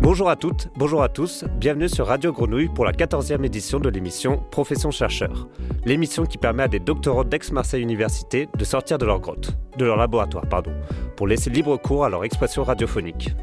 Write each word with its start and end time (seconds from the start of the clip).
Bonjour 0.00 0.28
à 0.30 0.36
toutes, 0.36 0.68
bonjour 0.76 1.02
à 1.02 1.08
tous, 1.08 1.44
bienvenue 1.58 1.88
sur 1.88 2.06
Radio 2.06 2.32
Grenouille 2.32 2.68
pour 2.68 2.84
la 2.84 2.92
14e 2.92 3.44
édition 3.44 3.80
de 3.80 3.88
l'émission 3.88 4.42
Profession 4.50 4.90
chercheur. 4.90 5.48
L'émission 5.84 6.26
qui 6.26 6.38
permet 6.38 6.64
à 6.64 6.68
des 6.68 6.78
doctorants 6.78 7.24
d'Aix-Marseille 7.24 7.82
Université 7.82 8.48
de 8.56 8.64
sortir 8.64 8.98
de 8.98 9.06
leur 9.06 9.20
grotte, 9.20 9.56
de 9.78 9.84
leur 9.84 9.96
laboratoire, 9.96 10.46
pardon, 10.48 10.72
pour 11.16 11.26
laisser 11.26 11.50
libre 11.50 11.76
cours 11.76 12.04
à 12.04 12.08
leur 12.08 12.24
expression 12.24 12.62
radiophonique. 12.62 13.34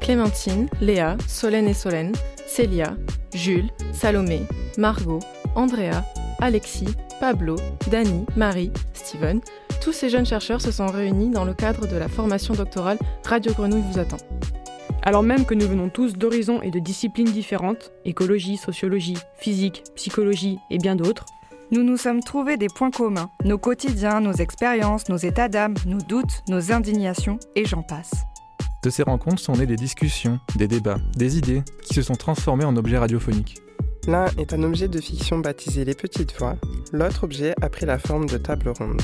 Clémentine, 0.00 0.68
Léa, 0.80 1.16
Solène 1.26 1.68
et 1.68 1.74
Solène, 1.74 2.12
Célia, 2.46 2.96
Jules, 3.34 3.70
Salomé, 3.92 4.42
Margot, 4.78 5.20
Andrea, 5.54 6.04
Alexis, 6.40 6.96
Pablo, 7.20 7.56
Dani, 7.90 8.24
Marie, 8.36 8.72
Steven, 8.94 9.40
tous 9.80 9.92
ces 9.92 10.08
jeunes 10.08 10.26
chercheurs 10.26 10.60
se 10.60 10.72
sont 10.72 10.86
réunis 10.86 11.30
dans 11.30 11.44
le 11.44 11.54
cadre 11.54 11.86
de 11.86 11.96
la 11.96 12.08
formation 12.08 12.54
doctorale 12.54 12.98
Radio 13.24 13.52
Grenouille 13.52 13.84
vous 13.92 13.98
attend. 13.98 14.18
Alors 15.08 15.22
même 15.22 15.46
que 15.46 15.54
nous 15.54 15.66
venons 15.66 15.88
tous 15.88 16.18
d'horizons 16.18 16.60
et 16.60 16.70
de 16.70 16.78
disciplines 16.78 17.32
différentes, 17.32 17.92
écologie, 18.04 18.58
sociologie, 18.58 19.16
physique, 19.38 19.82
psychologie 19.96 20.58
et 20.68 20.76
bien 20.76 20.96
d'autres, 20.96 21.24
nous 21.70 21.82
nous 21.82 21.96
sommes 21.96 22.22
trouvés 22.22 22.58
des 22.58 22.66
points 22.66 22.90
communs, 22.90 23.30
nos 23.42 23.56
quotidiens, 23.56 24.20
nos 24.20 24.34
expériences, 24.34 25.08
nos 25.08 25.16
états 25.16 25.48
d'âme, 25.48 25.72
nos 25.86 25.96
doutes, 25.96 26.42
nos 26.50 26.72
indignations, 26.72 27.38
et 27.56 27.64
j'en 27.64 27.80
passe. 27.80 28.26
De 28.82 28.90
ces 28.90 29.02
rencontres 29.02 29.40
sont 29.40 29.54
nées 29.54 29.64
des 29.64 29.76
discussions, 29.76 30.40
des 30.56 30.68
débats, 30.68 30.98
des 31.16 31.38
idées 31.38 31.62
qui 31.84 31.94
se 31.94 32.02
sont 32.02 32.16
transformées 32.16 32.66
en 32.66 32.76
objets 32.76 32.98
radiophoniques. 32.98 33.62
L'un 34.06 34.26
est 34.36 34.52
un 34.52 34.62
objet 34.62 34.88
de 34.88 35.00
fiction 35.00 35.38
baptisé 35.38 35.86
Les 35.86 35.94
Petites 35.94 36.38
Voix, 36.38 36.56
l'autre 36.92 37.24
objet 37.24 37.54
a 37.62 37.70
pris 37.70 37.86
la 37.86 37.98
forme 37.98 38.26
de 38.26 38.36
table 38.36 38.68
ronde. 38.78 39.00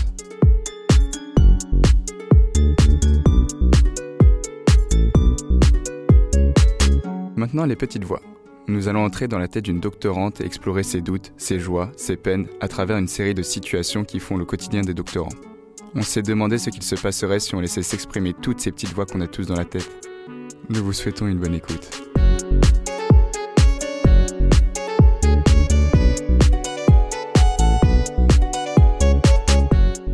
Maintenant, 7.44 7.66
les 7.66 7.76
petites 7.76 8.04
voix. 8.04 8.22
Nous 8.68 8.88
allons 8.88 9.04
entrer 9.04 9.28
dans 9.28 9.38
la 9.38 9.48
tête 9.48 9.66
d'une 9.66 9.78
doctorante 9.78 10.40
et 10.40 10.46
explorer 10.46 10.82
ses 10.82 11.02
doutes, 11.02 11.34
ses 11.36 11.60
joies, 11.60 11.92
ses 11.94 12.16
peines 12.16 12.46
à 12.62 12.68
travers 12.68 12.96
une 12.96 13.06
série 13.06 13.34
de 13.34 13.42
situations 13.42 14.02
qui 14.02 14.18
font 14.18 14.38
le 14.38 14.46
quotidien 14.46 14.80
des 14.80 14.94
doctorants. 14.94 15.28
On 15.94 16.00
s'est 16.00 16.22
demandé 16.22 16.56
ce 16.56 16.70
qu'il 16.70 16.82
se 16.82 16.94
passerait 16.94 17.40
si 17.40 17.54
on 17.54 17.60
laissait 17.60 17.82
s'exprimer 17.82 18.32
toutes 18.32 18.60
ces 18.60 18.72
petites 18.72 18.94
voix 18.94 19.04
qu'on 19.04 19.20
a 19.20 19.26
tous 19.26 19.46
dans 19.46 19.56
la 19.56 19.66
tête. 19.66 19.90
Nous 20.70 20.82
vous 20.82 20.94
souhaitons 20.94 21.26
une 21.26 21.38
bonne 21.38 21.54
écoute. 21.54 21.90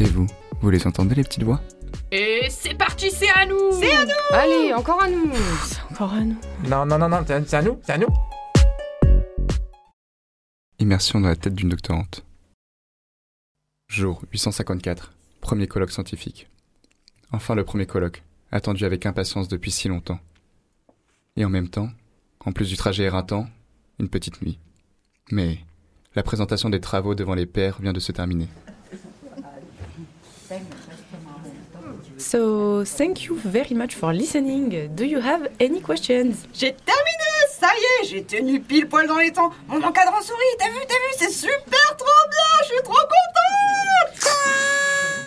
Et 0.01 0.05
vous, 0.07 0.27
vous 0.61 0.71
les 0.71 0.85
entendez 0.85 1.15
les 1.15 1.23
petites 1.23 1.45
voix? 1.45 1.61
Et 2.13 2.49
c'est 2.51 2.75
parti, 2.75 3.09
c'est 3.13 3.31
à 3.31 3.47
nous 3.47 3.71
C'est 3.71 3.95
à 3.95 4.05
nous 4.05 4.11
Allez, 4.33 4.75
encore 4.75 5.01
à 5.01 5.09
nous 5.09 5.33
C'est 5.63 5.81
encore 5.93 6.13
à 6.13 6.21
nous. 6.21 6.37
Non, 6.69 6.85
non, 6.85 6.99
non, 6.99 7.09
non, 7.09 7.23
c'est 7.25 7.49
c'est 7.49 7.57
à 7.57 7.63
nous, 7.63 7.79
c'est 7.85 7.93
à 7.93 7.99
nous. 7.99 8.09
Immersion 10.81 11.21
dans 11.21 11.29
la 11.29 11.37
tête 11.37 11.55
d'une 11.55 11.69
doctorante. 11.69 12.25
Jour 13.89 14.23
854. 14.33 15.13
Premier 15.41 15.69
colloque 15.69 15.93
scientifique. 15.93 16.49
Enfin 17.31 17.55
le 17.55 17.65
premier 17.65 17.87
colloque, 17.87 18.25
attendu 18.51 18.85
avec 18.85 19.07
impatience 19.07 19.47
depuis 19.47 19.71
si 19.71 19.87
longtemps. 19.87 20.19
Et 21.37 21.45
en 21.45 21.49
même 21.49 21.69
temps, 21.69 21.91
en 22.45 22.51
plus 22.51 22.69
du 22.69 22.77
trajet 22.77 23.05
éreintant, 23.05 23.47
une 24.01 24.09
petite 24.09 24.43
nuit. 24.43 24.59
Mais 25.31 25.61
la 26.17 26.25
présentation 26.25 26.71
des 26.71 26.81
travaux 26.81 27.15
devant 27.15 27.35
les 27.35 27.47
pairs 27.47 27.81
vient 27.81 27.93
de 27.93 28.01
se 28.01 28.11
terminer. 28.11 28.49
So, 32.21 32.85
thank 32.85 33.25
you 33.25 33.37
very 33.37 33.75
much 33.75 33.95
for 33.95 34.13
listening. 34.13 34.95
Do 34.95 35.05
you 35.05 35.21
have 35.21 35.49
any 35.59 35.81
questions? 35.81 36.47
J'ai 36.53 36.75
terminé 36.75 37.21
Ça 37.61 37.67
y 37.67 38.05
est, 38.05 38.09
j'ai 38.09 38.23
tenu 38.25 38.61
pile 38.61 38.89
poil 38.89 39.07
dans 39.07 39.19
les 39.19 39.33
temps. 39.33 39.51
Mon 39.69 39.83
encadrant 39.83 40.23
sourit, 40.23 40.39
t'as 40.59 40.69
vu, 40.69 40.79
t'as 40.89 40.95
vu, 40.95 41.15
c'est 41.19 41.31
super 41.31 41.97
trop 41.99 42.07
bien, 42.31 42.59
je 42.63 42.67
suis 42.67 42.83
trop 42.83 42.95
contente 42.95 44.29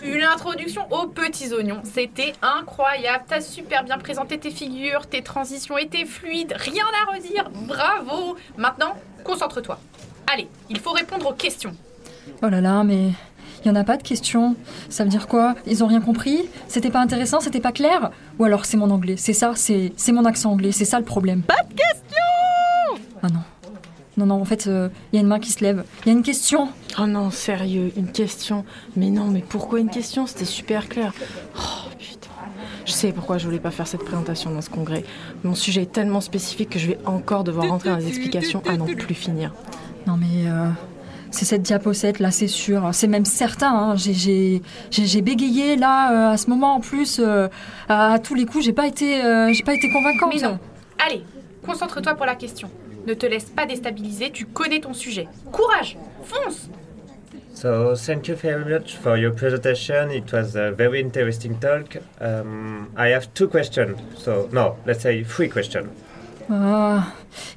Une 0.03 0.23
introduction 0.23 0.87
aux 0.91 1.07
petits 1.07 1.53
oignons, 1.53 1.81
c'était 1.83 2.33
incroyable. 2.41 3.25
T'as 3.27 3.41
super 3.41 3.83
bien 3.83 3.97
présenté 3.99 4.39
tes 4.39 4.49
figures, 4.51 5.05
tes 5.05 5.21
transitions 5.21 5.77
étaient 5.77 6.05
fluides, 6.05 6.55
rien 6.57 6.85
à 7.03 7.11
redire. 7.11 7.49
Bravo 7.51 8.35
Maintenant, 8.57 8.95
concentre-toi. 9.23 9.79
Allez, 10.31 10.47
il 10.69 10.79
faut 10.79 10.91
répondre 10.91 11.27
aux 11.27 11.33
questions. 11.33 11.75
Oh 12.41 12.47
là 12.49 12.61
là, 12.61 12.83
mais 12.83 13.11
il 13.63 13.67
y 13.67 13.71
en 13.71 13.75
a 13.75 13.83
pas 13.83 13.97
de 13.97 14.03
questions. 14.03 14.55
Ça 14.89 15.03
veut 15.03 15.09
dire 15.09 15.27
quoi? 15.27 15.55
Ils 15.65 15.83
ont 15.83 15.87
rien 15.87 16.01
compris? 16.01 16.39
C'était 16.67 16.89
pas 16.91 16.99
intéressant? 17.01 17.39
C'était 17.39 17.59
pas 17.61 17.71
clair? 17.71 18.11
Ou 18.39 18.43
alors 18.45 18.65
c'est 18.65 18.77
mon 18.77 18.89
anglais 18.89 19.15
C'est 19.17 19.33
ça 19.33 19.53
C'est 19.55 19.93
mon 20.11 20.25
accent 20.25 20.51
anglais 20.51 20.71
C'est 20.71 20.85
ça 20.85 20.99
le 20.99 21.05
problème. 21.05 21.41
Pas 21.41 21.61
de 21.69 21.73
questions 21.73 23.03
Ah 23.21 23.27
non. 23.29 23.39
Non, 24.15 24.27
non, 24.27 24.35
en 24.41 24.45
fait, 24.45 24.65
il 24.65 24.91
y 25.13 25.17
a 25.17 25.21
une 25.21 25.27
main 25.27 25.39
qui 25.39 25.51
se 25.51 25.63
lève. 25.63 25.83
Il 26.05 26.09
y 26.09 26.09
a 26.11 26.13
une 26.13 26.21
question. 26.21 26.69
Oh 26.99 27.07
non, 27.07 27.31
sérieux, 27.31 27.91
une 27.97 28.11
question. 28.11 28.63
Mais 28.95 29.09
non, 29.09 29.25
mais 29.25 29.41
pourquoi 29.41 29.79
une 29.79 29.89
question? 29.89 30.27
C'était 30.27 30.45
super 30.45 30.87
clair. 30.87 31.13
Oh 31.57 31.89
putain. 31.97 32.29
Je 32.85 32.91
sais 32.91 33.11
pourquoi 33.11 33.39
je 33.39 33.45
voulais 33.45 33.59
pas 33.59 33.71
faire 33.71 33.87
cette 33.87 34.03
présentation 34.03 34.51
dans 34.51 34.61
ce 34.61 34.69
congrès. 34.69 35.03
Mon 35.43 35.55
sujet 35.55 35.83
est 35.83 35.91
tellement 35.91 36.21
spécifique 36.21 36.69
que 36.69 36.79
je 36.79 36.87
vais 36.89 36.99
encore 37.05 37.43
devoir 37.43 37.67
rentrer 37.69 37.89
dans 37.89 37.97
les 37.97 38.07
explications 38.07 38.61
à 38.67 38.77
n'en 38.77 38.85
plus 38.85 39.15
finir. 39.15 39.51
Non, 40.05 40.17
mais 40.17 40.47
euh, 40.47 40.67
c'est 41.33 41.45
cette 41.45 41.61
diaposette 41.63 42.19
là, 42.19 42.31
c'est 42.31 42.47
sûr. 42.47 42.89
C'est 42.93 43.07
même 43.07 43.25
certain. 43.25 43.71
hein. 43.73 43.95
J'ai- 43.95 44.13
J'ai 44.13 44.61
j'ai- 44.91 45.05
j'ai 45.05 45.21
bégayé 45.21 45.75
là, 45.75 46.29
euh, 46.29 46.33
à 46.33 46.37
ce 46.37 46.49
moment 46.49 46.75
en 46.75 46.79
plus. 46.79 47.19
euh, 47.19 47.47
à, 47.89 48.13
à 48.13 48.19
tous 48.19 48.35
les 48.35 48.45
coups, 48.45 48.63
j'ai 48.65 48.73
pas 48.73 48.87
été, 48.87 49.23
euh, 49.23 49.51
j'ai 49.53 49.63
pas 49.63 49.73
été 49.73 49.89
convaincante. 49.91 50.33
Mais 50.33 50.41
non. 50.41 50.59
Allez, 51.05 51.23
concentre-toi 51.65 52.13
pour 52.15 52.25
la 52.25 52.35
question. 52.35 52.69
Ne 53.07 53.13
te 53.15 53.25
laisse 53.25 53.45
pas 53.45 53.65
déstabiliser, 53.65 54.31
tu 54.31 54.45
connais 54.45 54.79
ton 54.79 54.93
sujet. 54.93 55.27
Courage 55.51 55.97
Fonce 56.23 56.69
So, 57.55 57.93
thank 57.95 58.27
you 58.27 58.35
very 58.35 58.63
much 58.65 58.95
for 59.01 59.15
your 59.17 59.33
presentation. 59.35 60.09
It 60.11 60.31
was 60.33 60.55
a 60.55 60.71
very 60.71 60.99
interesting 61.01 61.53
talk. 61.59 61.97
Um, 62.19 62.87
I 62.97 63.13
have 63.13 63.27
two 63.33 63.47
questions. 63.47 63.95
So, 64.17 64.49
no, 64.51 64.75
let's 64.87 65.01
say 65.01 65.23
three 65.23 65.49
questions. 65.49 65.85
Ah, 66.49 67.03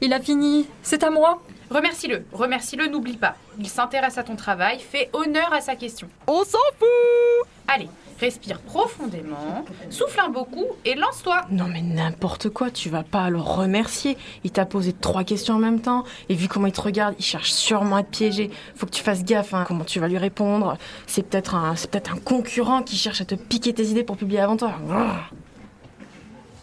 il 0.01 0.13
a 0.13 0.21
fini. 0.21 0.67
C'est 0.83 1.03
à 1.03 1.11
moi. 1.11 1.41
Remercie-le, 1.71 2.25
remercie-le, 2.33 2.87
n'oublie 2.87 3.17
pas. 3.17 3.35
Il 3.59 3.69
s'intéresse 3.69 4.19
à 4.19 4.23
ton 4.23 4.37
travail, 4.37 4.79
fais 4.79 5.11
honneur 5.13 5.53
à 5.53 5.61
sa 5.61 5.75
question. 5.75 6.09
On 6.27 6.45
s'en 6.45 6.59
fout 6.79 7.49
Allez, 7.69 7.89
respire 8.21 8.61
profondément, 8.61 9.65
souffle 9.91 10.21
un 10.21 10.29
beau 10.29 10.45
coup 10.45 10.67
et 10.85 10.95
lance-toi. 10.95 11.43
Non 11.51 11.67
mais 11.67 11.83
n'importe 11.83 12.51
quoi, 12.51 12.71
tu 12.71 12.89
vas 12.89 13.03
pas 13.03 13.29
le 13.31 13.41
remercier. 13.41 14.17
Il 14.45 14.53
t'a 14.53 14.65
posé 14.65 14.93
trois 14.93 15.25
questions 15.25 15.55
en 15.55 15.59
même 15.59 15.81
temps, 15.81 16.05
et 16.29 16.35
vu 16.35 16.47
comment 16.47 16.69
il 16.69 16.73
te 16.73 16.81
regarde, 16.81 17.17
il 17.19 17.25
cherche 17.25 17.51
sûrement 17.51 17.97
à 17.97 18.03
te 18.05 18.11
piéger. 18.11 18.51
Faut 18.77 18.87
que 18.87 18.93
tu 18.93 19.03
fasses 19.03 19.25
gaffe, 19.25 19.53
hein, 19.53 19.65
comment 19.67 19.85
tu 19.85 19.99
vas 19.99 20.07
lui 20.07 20.19
répondre? 20.19 20.79
C'est 21.09 21.25
peut-être 21.25 21.57
un, 21.57 21.75
c'est 21.75 21.91
peut-être 21.91 22.13
un 22.13 22.19
concurrent 22.19 22.83
qui 22.83 22.97
cherche 22.97 23.21
à 23.21 23.25
te 23.25 23.35
piquer 23.35 23.75
tes 23.75 23.87
idées 23.87 24.05
pour 24.05 24.17
publier 24.17 24.41
avant 24.41 24.57
toi. 24.57 24.75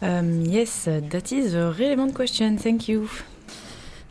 Um, 0.02 0.42
yes, 0.46 0.86
that 1.12 1.34
is 1.36 1.56
a 1.56 1.70
relevant 1.72 2.14
question, 2.14 2.56
thank 2.58 2.88
you. 2.88 3.10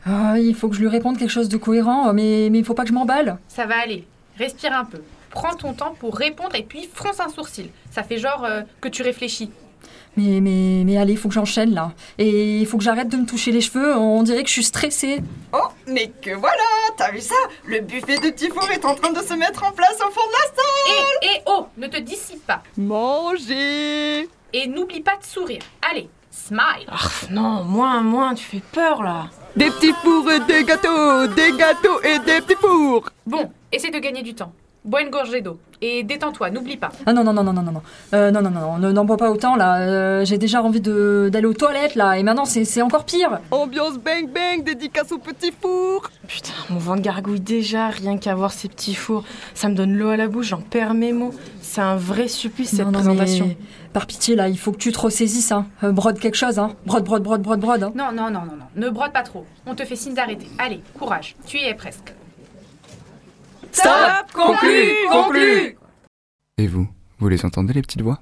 Ah, 0.04 0.34
il 0.38 0.54
faut 0.54 0.68
que 0.68 0.74
je 0.74 0.80
lui 0.80 0.88
réponde 0.88 1.18
quelque 1.18 1.30
chose 1.30 1.48
de 1.48 1.56
cohérent, 1.56 2.12
mais 2.12 2.48
mais 2.50 2.58
il 2.58 2.64
faut 2.64 2.74
pas 2.74 2.82
que 2.82 2.88
je 2.88 2.94
m'emballe. 2.94 3.38
Ça 3.48 3.66
va 3.66 3.78
aller, 3.80 4.06
respire 4.36 4.72
un 4.74 4.84
peu. 4.84 5.00
Prends 5.30 5.54
ton 5.54 5.72
temps 5.72 5.94
pour 5.98 6.16
répondre 6.16 6.54
et 6.54 6.62
puis 6.62 6.88
fronce 6.92 7.20
un 7.20 7.28
sourcil. 7.28 7.70
Ça 7.90 8.02
fait 8.02 8.18
genre 8.18 8.44
euh, 8.44 8.62
que 8.80 8.88
tu 8.88 9.02
réfléchis. 9.02 9.50
Mais 10.16 10.40
mais 10.40 10.82
mais 10.84 10.98
allez, 10.98 11.12
il 11.12 11.18
faut 11.18 11.28
que 11.28 11.34
j'enchaîne 11.34 11.72
là. 11.72 11.92
Et 12.18 12.58
il 12.58 12.66
faut 12.66 12.76
que 12.76 12.84
j'arrête 12.84 13.08
de 13.08 13.16
me 13.16 13.24
toucher 13.24 13.50
les 13.52 13.62
cheveux. 13.62 13.96
On 13.96 14.22
dirait 14.22 14.42
que 14.42 14.48
je 14.48 14.52
suis 14.54 14.64
stressée. 14.64 15.22
Oh, 15.54 15.68
mais 15.86 16.12
que 16.20 16.34
voilà 16.34 16.60
T'as 16.98 17.10
vu 17.12 17.20
ça? 17.20 17.34
Le 17.64 17.80
buffet 17.80 18.16
de 18.16 18.30
petits 18.30 18.48
fours 18.50 18.70
est 18.70 18.84
en 18.84 18.94
train 18.94 19.12
de 19.12 19.20
se 19.20 19.32
mettre 19.34 19.64
en 19.64 19.72
place 19.72 19.96
au 20.06 20.10
fond 20.10 20.20
de 20.26 20.32
la 20.32 20.46
salle 20.54 21.22
Et, 21.22 21.26
et 21.38 21.42
oh, 21.46 21.66
ne 21.78 21.86
te 21.86 21.98
dissipe 21.98 22.46
pas. 22.46 22.62
Manger 22.76 24.28
Et 24.52 24.66
n'oublie 24.66 25.00
pas 25.00 25.16
de 25.16 25.24
sourire. 25.24 25.62
Allez, 25.90 26.10
smile. 26.46 26.86
Ah, 26.88 26.98
non, 27.30 27.64
moins, 27.64 28.00
moins, 28.02 28.34
tu 28.34 28.44
fais 28.44 28.62
peur 28.72 29.02
là. 29.02 29.26
Des 29.56 29.70
petits 29.70 29.92
fours 30.02 30.30
et 30.32 30.40
des 30.40 30.64
gâteaux 30.64 31.26
Des 31.26 31.52
gâteaux 31.52 32.00
et 32.02 32.18
des 32.20 32.40
petits 32.40 32.56
fours 32.58 33.10
Bon, 33.26 33.50
essaie 33.70 33.90
de 33.90 33.98
gagner 33.98 34.22
du 34.22 34.34
temps. 34.34 34.52
Bois 34.84 35.02
une 35.02 35.10
gorgée 35.10 35.40
d'eau. 35.42 35.58
Et 35.80 36.02
détends-toi, 36.04 36.50
n'oublie 36.50 36.76
pas. 36.76 36.90
Ah 37.06 37.12
non 37.12 37.22
non 37.24 37.32
non 37.32 37.42
non 37.44 37.52
non 37.52 37.62
non 37.62 37.72
non 37.72 37.82
Euh, 38.14 38.30
non 38.30 38.40
non 38.42 38.50
non 38.50 38.78
ne- 38.78 38.90
n'en 38.92 39.04
bois 39.04 39.16
pas 39.16 39.30
autant 39.30 39.54
là. 39.56 39.80
Euh, 39.80 40.24
J'ai 40.24 40.38
déjà 40.38 40.62
envie 40.62 40.80
de 40.80 41.28
d'aller 41.32 41.46
aux 41.46 41.54
toilettes 41.54 41.94
là. 41.96 42.18
Et 42.18 42.22
maintenant 42.24 42.44
c'est 42.44 42.64
c'est 42.64 42.82
encore 42.82 43.04
pire. 43.04 43.38
Ambiance 43.52 43.98
bang 43.98 44.28
bang, 44.28 44.64
dédicace 44.64 45.10
aux 45.12 45.18
petits 45.18 45.52
fours 45.60 46.08
Putain, 46.28 46.52
mon 46.70 46.78
ventre 46.78 47.02
gargouille 47.02 47.40
déjà, 47.40 47.88
rien 47.88 48.16
qu'à 48.18 48.34
voir 48.34 48.52
ces 48.52 48.68
petits 48.68 48.94
fours. 48.94 49.24
Ça 49.54 49.68
me 49.68 49.74
donne 49.74 49.96
l'eau 49.96 50.08
à 50.10 50.16
la 50.16 50.26
bouche, 50.28 50.46
j'en 50.48 50.60
perds 50.60 50.94
mes 50.94 51.12
mots. 51.12 51.32
C'est 51.60 51.80
un 51.80 51.96
vrai 51.96 52.26
supplice 52.28 52.70
cette 52.70 52.80
Non, 52.80 52.86
non, 52.86 52.92
présentation. 53.00 53.46
mais 53.48 53.56
par 53.92 54.06
pitié 54.06 54.34
là, 54.36 54.48
il 54.48 54.58
faut 54.58 54.72
que 54.72 54.78
tu 54.78 54.90
te 54.92 54.98
ressaisisses 55.00 55.52
hein. 55.52 55.66
Euh, 55.84 55.92
brode 55.92 56.18
quelque 56.18 56.36
chose 56.36 56.58
hein. 56.58 56.72
Brode 56.86 57.04
brode 57.04 57.22
brode 57.22 57.42
brode 57.42 57.60
brode. 57.60 57.82
Hein. 57.84 57.92
Non, 57.94 58.12
non, 58.12 58.30
non, 58.30 58.40
non, 58.46 58.56
non. 58.56 58.66
Ne 58.76 58.88
brode 58.90 59.12
pas 59.12 59.22
trop. 59.22 59.44
On 59.66 59.74
te 59.76 59.84
fait 59.84 59.96
signe 59.96 60.14
d'arrêter. 60.14 60.48
Allez, 60.58 60.80
courage. 60.98 61.34
Tu 61.46 61.58
y 61.58 61.64
es 61.64 61.74
presque. 61.74 62.14
Stop 63.72 64.32
Conclu 64.34 64.92
Conclu 65.10 65.78
Et 66.58 66.66
vous, 66.66 66.86
vous 67.18 67.28
les 67.28 67.44
entendez 67.46 67.72
les 67.72 67.80
petites 67.80 68.02
voix? 68.02 68.20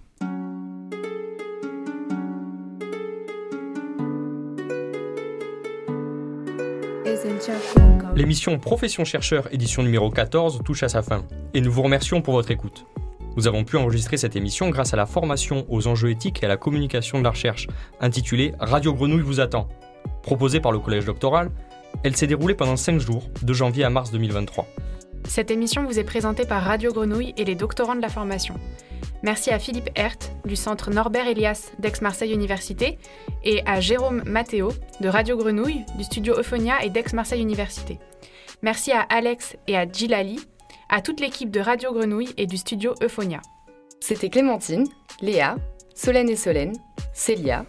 L'émission 8.14 8.58
Profession 8.58 9.04
chercheur 9.04 9.52
édition 9.52 9.82
numéro 9.82 10.10
14 10.10 10.60
touche 10.64 10.84
à 10.84 10.88
sa 10.88 11.02
fin 11.02 11.24
et 11.52 11.60
nous 11.60 11.72
vous 11.72 11.82
remercions 11.82 12.22
pour 12.22 12.34
votre 12.34 12.50
écoute. 12.50 12.86
Nous 13.36 13.48
avons 13.48 13.64
pu 13.64 13.76
enregistrer 13.76 14.16
cette 14.16 14.36
émission 14.36 14.70
grâce 14.70 14.94
à 14.94 14.96
la 14.96 15.06
formation 15.06 15.66
aux 15.68 15.88
enjeux 15.88 16.10
éthiques 16.10 16.42
et 16.42 16.46
à 16.46 16.48
la 16.48 16.56
communication 16.56 17.18
de 17.18 17.24
la 17.24 17.30
recherche, 17.30 17.66
intitulée 18.00 18.54
Radio 18.60 18.94
Grenouille 18.94 19.22
vous 19.22 19.40
attend. 19.40 19.68
Proposée 20.22 20.60
par 20.60 20.72
le 20.72 20.78
Collège 20.78 21.06
doctoral, 21.06 21.50
elle 22.04 22.16
s'est 22.16 22.26
déroulée 22.26 22.54
pendant 22.54 22.76
5 22.76 23.00
jours, 23.00 23.24
de 23.42 23.52
janvier 23.52 23.84
à 23.84 23.90
mars 23.90 24.10
2023. 24.10 24.66
Cette 25.30 25.52
émission 25.52 25.84
vous 25.84 26.00
est 26.00 26.04
présentée 26.04 26.44
par 26.44 26.64
Radio 26.64 26.92
Grenouille 26.92 27.34
et 27.36 27.44
les 27.44 27.54
doctorants 27.54 27.94
de 27.94 28.00
la 28.00 28.08
formation. 28.08 28.56
Merci 29.22 29.50
à 29.50 29.60
Philippe 29.60 29.88
Hert 29.94 30.18
du 30.44 30.56
centre 30.56 30.90
Norbert 30.90 31.28
Elias 31.28 31.70
d'Aix-Marseille 31.78 32.32
Université 32.32 32.98
et 33.44 33.62
à 33.64 33.78
Jérôme 33.78 34.24
Matteo 34.26 34.72
de 35.00 35.08
Radio 35.08 35.36
Grenouille 35.36 35.84
du 35.96 36.02
studio 36.02 36.34
Euphonia 36.36 36.82
et 36.82 36.90
d'Aix-Marseille 36.90 37.40
Université. 37.40 38.00
Merci 38.62 38.90
à 38.90 39.02
Alex 39.02 39.56
et 39.68 39.76
à 39.76 39.86
Gilali, 39.86 40.40
à 40.88 41.00
toute 41.00 41.20
l'équipe 41.20 41.52
de 41.52 41.60
Radio 41.60 41.92
Grenouille 41.92 42.34
et 42.36 42.46
du 42.46 42.56
studio 42.56 42.94
Euphonia. 43.00 43.40
C'était 44.00 44.30
Clémentine, 44.30 44.88
Léa, 45.20 45.54
Solène 45.94 46.28
et 46.28 46.34
Solène, 46.34 46.74
Célia, 47.12 47.64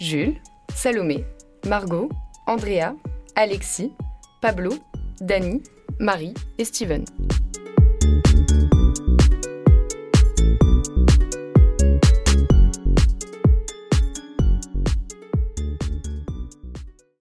Jules, 0.00 0.40
Salomé, 0.74 1.26
Margot, 1.68 2.08
Andrea, 2.46 2.94
Alexis, 3.36 3.92
Pablo, 4.40 4.70
Dani, 5.20 5.62
Marie 5.98 6.34
et 6.58 6.64
Steven. 6.64 7.04